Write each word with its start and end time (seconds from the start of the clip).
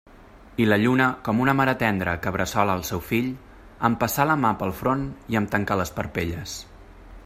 I 0.63 0.65
la 0.69 0.77
lluna, 0.83 1.09
com 1.27 1.41
una 1.43 1.53
mare 1.59 1.75
tendra 1.83 2.15
que 2.23 2.33
bressola 2.37 2.77
el 2.79 2.87
seu 2.89 3.03
fill, 3.11 3.29
em 3.91 4.01
passà 4.05 4.27
la 4.31 4.41
mà 4.47 4.55
pel 4.63 4.75
front 4.83 5.05
i 5.35 5.41
em 5.43 5.51
tancà 5.57 5.81
les 5.83 5.97
parpelles. 6.01 6.61